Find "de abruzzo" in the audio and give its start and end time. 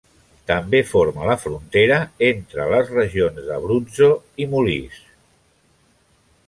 3.51-4.09